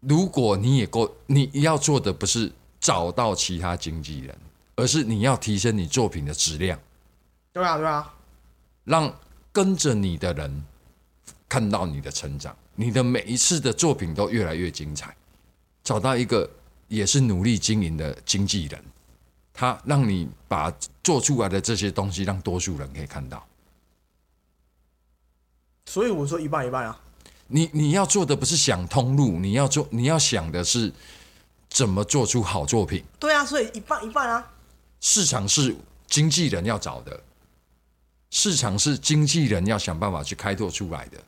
[0.00, 4.38] 如果你也够，你要做的不是找到其他经纪人，
[4.76, 6.78] 而是你要提升你作品的质量。
[7.52, 8.14] 对啊，对啊，
[8.84, 9.12] 让
[9.52, 10.64] 跟着你的人
[11.48, 15.16] 看到你的成长，你的每一次的作品都越来越精彩。
[15.82, 16.48] 找到一个
[16.86, 18.84] 也是努力经营的经纪人，
[19.52, 23.44] 他让你把做出来的这些东西让多数人可以看到。
[25.86, 27.00] 所以我说一半一半啊。
[27.48, 30.92] 你你要做的不是想通路，你要做你要想的是
[31.68, 33.04] 怎么做出好作品。
[33.18, 34.52] 对啊，所以一半一半啊。
[35.00, 35.74] 市场是
[36.06, 37.20] 经纪人要找的，
[38.30, 41.18] 市场是经纪人要想办法去开拓出来的，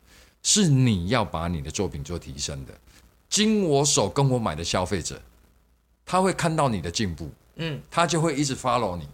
[0.42, 2.74] 是你要把你的作品做提升的。
[3.28, 5.20] 经我手跟我买的消费者，
[6.04, 9.08] 他会看到你的进步，嗯他就会一直 follow 你。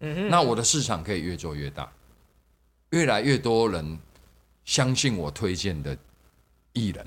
[0.00, 1.92] 嗯哼，那我的市场可以越做越大，
[2.90, 3.98] 越来越多人
[4.66, 5.96] 相信我推荐的
[6.74, 7.06] 艺人，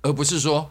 [0.00, 0.70] 而不是说，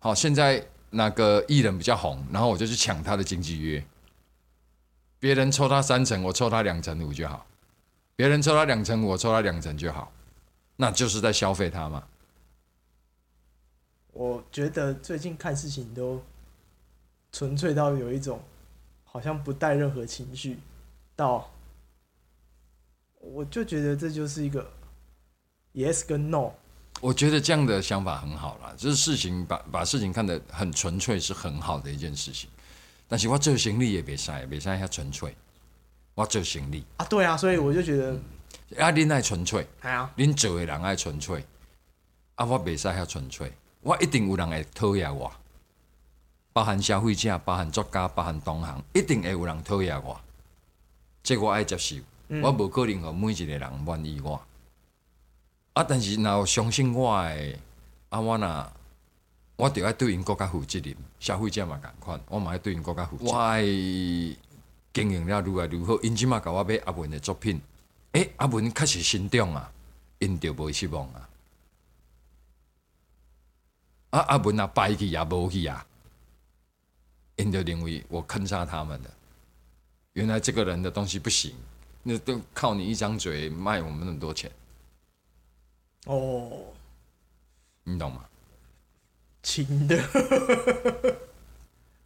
[0.00, 3.82] 好现在哪个艺人比较红，然后我就去抢他的经纪约，
[5.18, 7.46] 别人抽他三成，我抽他两成五就好；
[8.16, 10.12] 别人抽他两成五，我抽他两成就好，
[10.76, 12.04] 那就是在消费他嘛。
[14.12, 16.20] 我觉得最近看事情都
[17.30, 18.42] 纯粹到有一种
[19.04, 20.58] 好像不带任何情绪，
[21.14, 21.48] 到
[23.20, 24.68] 我就觉得这就是一个
[25.74, 26.52] yes 跟 no。
[27.00, 32.50] 我觉得这样的想法很好啦，就是事情把把事情看得很纯粹是很好的一件事情。
[33.08, 35.34] 但是我做行李也别晒，别晒一下纯粹。
[36.14, 38.12] 我做行李啊，对啊，所以我就觉得
[38.76, 41.42] 啊，恁爱纯粹，哎呀，恁做的人爱纯粹，
[42.34, 45.32] 啊，我袂使遐纯粹，我一定有人会讨厌我，
[46.52, 50.20] 包含消费者，包含作家，包含同行，一定会有人讨厌我，
[51.22, 51.96] 这我爱接受，
[52.42, 54.38] 我无可能互每一个人满意我。
[55.74, 57.58] 啊，但是若有相信我的，
[58.08, 58.72] 啊，我若
[59.56, 63.26] 我着爱对因国家负责任，消费者嘛共款，我嘛爱对因国家负责。
[63.26, 67.60] 我爱经营了愈来愈好，因即嘛甲我买阿文的作品，
[68.12, 69.70] 诶、阿文确实成长啊，
[70.18, 71.28] 因着无失望啊。
[74.10, 75.86] 啊，阿文啊，败去也无去啊，
[77.36, 79.10] 因就认为我坑杀他们了。
[80.14, 81.54] 原来这个人的东西不行，
[82.02, 84.50] 那都靠你一张嘴卖我们那么多钱，
[86.06, 86.50] 哦，
[87.84, 88.24] 你懂吗？
[89.42, 89.98] 轻的。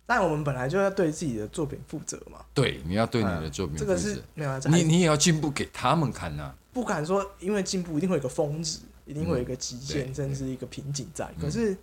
[0.07, 3.87] 但我们本来就要对自己的作品负责嘛，对，你要对你的作品负责。
[3.87, 11.33] 这个是没有啊，你你也要进步给他们看呐、不敢说，因为进步一定会有个峰值，一定会有一个极嗯限，对甚至一个瓶颈在。
[11.41, 11.75] 可是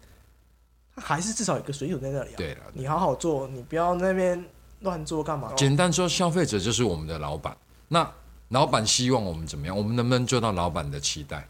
[0.95, 2.37] 它还是至少有个水准在那里啊。
[2.37, 4.45] 对了，你好好做，你不要那边
[4.81, 5.51] 乱做干嘛？
[5.57, 7.57] 简单说，消费者就是我们的老板。
[7.87, 8.07] 那
[8.49, 9.75] 老板希望我们怎么样？
[9.75, 11.47] 我们能不能做到老板的期待？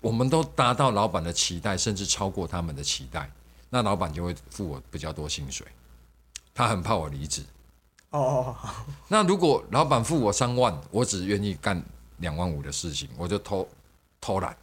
[0.00, 3.30] 我们都达到老板的期待，甚至超过他们的期待，
[3.70, 5.66] 那老板就会付我比较多薪水。
[6.54, 7.42] 他很怕我离职。
[8.10, 8.70] 哦哦，哦
[9.08, 11.82] 那如果老板付我三万，我只愿意干
[12.18, 13.68] 两万五的事情，我就偷
[14.20, 14.56] 偷懒，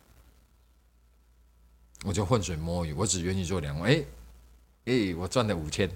[2.06, 3.92] 我就浑水摸鱼，我只愿意做两万。
[3.92, 4.04] 哎、
[4.86, 5.90] 哎、我赚了五千，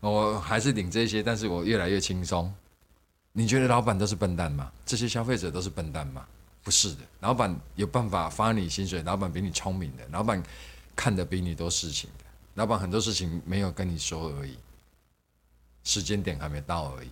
[0.00, 2.52] 我还是领这些，但是我越来越轻松。
[3.32, 4.70] 你觉得老板都是笨蛋吗？
[4.86, 6.26] 这些消费者都是笨蛋吗？
[6.62, 10.42] 不是的，老板有办法发你薪水，老板比你聪明的，老板
[10.94, 14.56] 看得比你多事情的，老板很多事情没有跟你说而已。
[15.84, 17.08] 时间点还没到而已。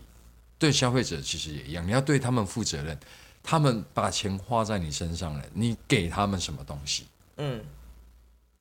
[0.58, 2.98] 对消费者其实也一样，你要对他们负责任。
[3.42, 7.06] 他们把钱花在你身上了，你给他们什么东西？
[7.38, 7.64] 嗯，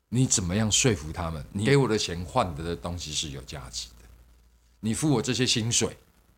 [0.07, 1.45] 你怎么样说服他们？
[1.51, 4.05] 你给我的钱换得的东西是有价值的，
[4.79, 5.97] 你付我这些薪水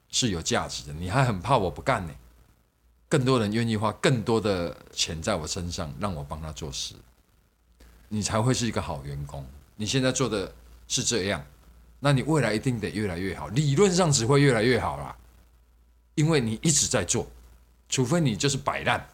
[0.10, 2.14] 是有价值的，你还很怕我不干呢？
[3.12, 6.96] 更多人愿意花更多的钱在我身上，让我帮他做事，
[8.08, 9.46] 你才会是一个好员工。
[9.76, 10.50] 你现在做的
[10.88, 11.46] 是这样，
[12.00, 15.14] 那你未来一定得越来越好，理论上只会越来越好啦，
[16.16, 17.28] 因为你一直在做，
[17.90, 19.06] 除非你就是摆烂。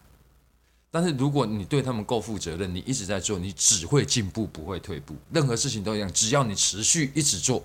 [0.91, 5.15] 但是如果你对他们够负责任，你一直在做，你只会进步，不会退步。
[5.31, 7.63] 任何事情都一样，只要你持续一直做，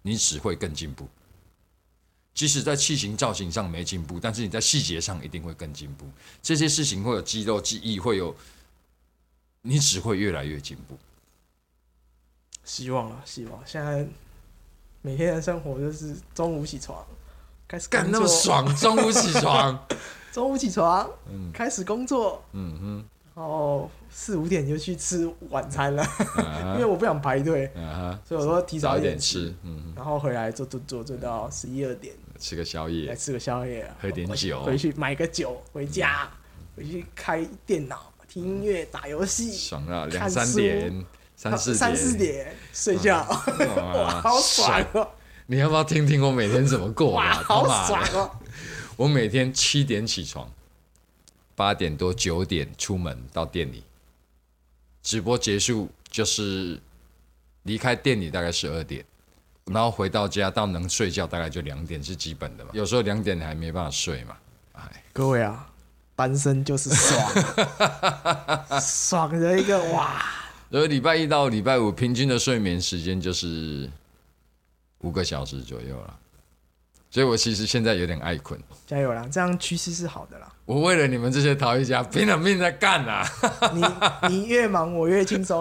[0.00, 1.06] 你只会更进步。
[2.34, 6.06] 即使在器型造型上没进步，但是你在细节上一定会更进步。
[6.42, 8.34] 这些事情会有肌肉记忆，会有，
[9.62, 10.96] 你只会越来越进步。
[12.64, 13.60] 希望啊，希望。
[13.66, 14.06] 现在
[15.02, 17.04] 每天的生活就是中午起床，
[17.66, 19.86] 开始干那么，爽，中午起床，
[20.32, 26.04] 中午起床，嗯开始工作，嗯然后四五点就去吃晚餐了，
[26.74, 27.70] 因为我不想排队，
[28.24, 33.06] 所以我说提早早一点点吃，嗯然后回来做做做做到十一二点，吃个宵夜。
[33.06, 34.62] 来夜，吃个宵夜，喝点酒。
[34.62, 36.28] 回去买个酒回家，
[36.76, 41.04] 回去开电脑听音乐打游戏，爽啊，两三书点，
[41.36, 43.18] 三四三四点睡觉，
[43.76, 45.08] 哇，好爽哦，
[45.46, 47.42] 你要不要听听我每天怎么过哇，啊？
[47.44, 48.30] 好爽哦，
[48.96, 50.50] 我每天七点起床，
[51.54, 53.82] 八点多九点出门到店里，
[55.08, 56.78] 直播结束就是
[57.62, 59.02] 离开店里大概十二点，
[59.64, 64.36] 然后回到家到能睡觉大概就两点是基本的嘛，有时候两点还没办法睡嘛，
[64.74, 65.66] 哎，各位啊，
[66.14, 67.32] 单身就是爽，
[68.82, 70.22] 爽的一个哇，
[70.70, 73.88] 所以礼拜一到礼拜五平均的睡眠时间就是
[74.98, 76.18] 五个小时左右了，
[77.10, 78.60] 所以我其实现在有点爱困。
[78.86, 79.26] 加油啦！
[79.30, 80.52] 这样趋势是好的啦。
[80.64, 83.26] 我为了你们这些陶艺家拼了命在干啊！
[83.72, 83.82] 你
[84.28, 85.60] 你越忙，我越轻松。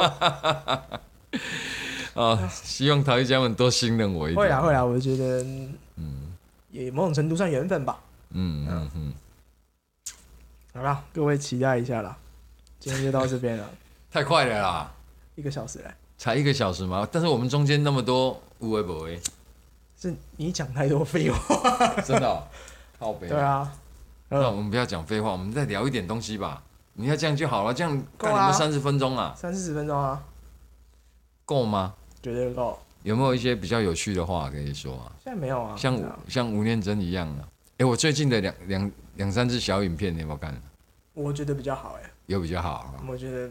[2.14, 4.38] 啊， 希望陶艺家们多信任我一点。
[4.38, 5.44] 会啦会啦，我觉得
[5.96, 6.34] 嗯，
[6.72, 8.00] 也某种程度上缘分吧。
[8.32, 9.14] 嗯嗯嗯，
[10.74, 12.18] 好啦，各位期待一下啦。
[12.80, 13.70] 今天就到这边了，
[14.12, 14.94] 太快了啦，
[15.36, 15.86] 一个小时嘞。
[16.18, 17.08] 才一个小时嘛。
[17.12, 19.20] 但是我们中间那么多无为不为，
[20.00, 22.02] 是你讲太多废话。
[22.06, 22.44] 真的、哦，
[23.00, 23.28] 好悲。
[23.28, 23.74] 对，啊，
[24.30, 26.64] 那我们不要讲废话，我们再聊一点东西吧。
[26.94, 30.24] 你要这样就好了，这样够你们三十分钟啊，三四十分钟啊，
[31.46, 31.94] 够吗？
[32.22, 32.80] 绝对够。
[33.04, 35.12] 有没有一些比较有趣的话可以说啊？
[35.24, 37.48] 现在没有啊，像像吴念真一样啊。
[37.78, 40.60] 哎、我最近的两两两三支小影片，你有没有看？
[41.14, 43.48] 我觉得比较好哎，有比较好啊，我觉得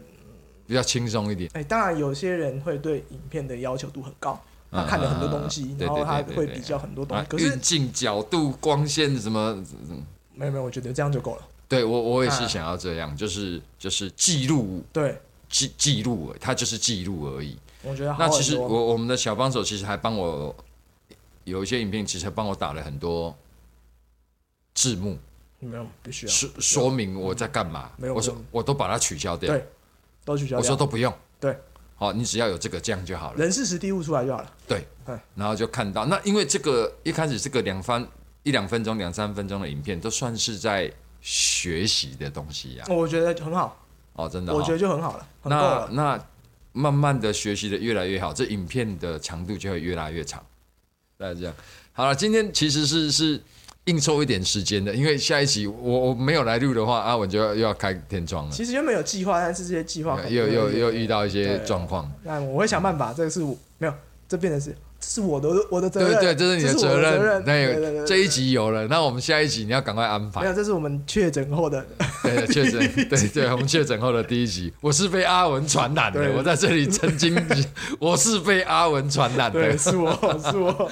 [0.67, 1.49] 比较轻松一点。
[1.53, 4.39] 哎，当然有些人会对影片的要求度很高，
[4.71, 9.63] 他看了很多东西嗯，然后他会比较很多东西，，可是运镜、角度、光线什么，
[10.33, 11.41] 没有没有，我觉得这样就够了。
[11.69, 17.57] 对我我也是想要这样，就是就是记录对，记记录，它就是记录而已。
[17.83, 20.55] 我觉得那其实我我们的小帮手其实还帮我
[21.43, 23.35] 有一些影片，其实还帮我打了很多
[24.73, 25.17] 字幕，
[25.59, 27.91] 没有必须要说说明我在干嘛。
[27.97, 29.53] 没有我说我都把它取消掉。
[29.53, 29.65] 对
[30.25, 31.13] 都取消我说，都不用。
[31.39, 31.57] 对，
[31.99, 33.37] 好，你只要有这个这样就好了。
[33.37, 34.53] 人事实地物出来就好了。
[34.67, 34.85] 对
[35.35, 38.07] 然后就看到，那因为这个一开始这个两分
[38.43, 40.91] 一两分钟、两三分钟的影片，都算是在
[41.21, 43.83] 学习的东西呀、我觉得很好，
[44.13, 45.89] 哦，真的、我觉得得就很好了，很够那了。
[45.91, 46.25] 那
[46.73, 50.45] 慢慢的学习的越来越好，这影片的长度就会越来越长。
[51.17, 51.53] 大概这样。
[51.93, 53.41] 好了，今天其实是是
[53.87, 62.11] 硬抽一点时间的，因为下一集我我没有来录的话，阿文就要又要开天窗了，其实原本有计划，但是这些计划又又又遇到一些状况。
[62.23, 63.93] 那我会想办法，这个是我没有，
[64.27, 67.23] 这变成是这是我的我的责任，对对，这是你的责任。
[67.23, 67.39] 任。
[67.39, 70.47] 那对对对这一集有了，那我们下一集你要赶快安排没。
[70.47, 71.85] 有，这是我们确诊后的，
[72.23, 77.35] 对，确诊， 对对，我们确诊后的第一集，我是被阿文传染的，我在这里曾经，
[77.99, 79.77] 我是被阿文传染对，的。
[79.77, 80.11] 是我
[80.43, 80.91] 是我，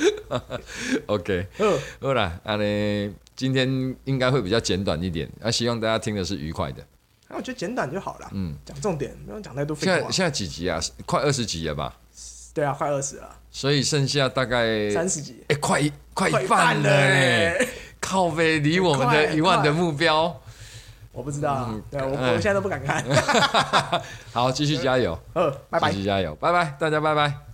[1.08, 6.84] OK，嗯，好啦，啊呢，今天应该会比较简短一点，啊，希望大家听的是愉快的。
[7.28, 9.94] 那我觉得简短就好了，嗯，讲重点，不用讲太多废话。
[9.94, 10.80] 现在现在几集啊？
[11.08, 11.98] 快二十集了吧？
[12.54, 17.68] 对啊，快二十了，所以剩下大概三十几，哎，快一快半了嘞嘞，
[18.02, 20.42] 靠背离我们的一万的目标。
[21.14, 23.02] 我不知道啊嗯，对我哎我现在都不敢看。
[24.34, 26.00] 好，继续加油， 嗯，拜拜继。
[26.00, 27.45] 续加油，拜拜，大家拜拜。